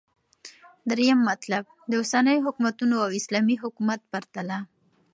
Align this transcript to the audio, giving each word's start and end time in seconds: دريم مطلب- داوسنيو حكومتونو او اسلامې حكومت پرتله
دريم 0.89 1.17
مطلب- 1.31 1.63
داوسنيو 1.91 2.45
حكومتونو 2.45 2.95
او 3.05 3.09
اسلامې 3.19 3.55
حكومت 3.63 3.99
پرتله 4.11 4.59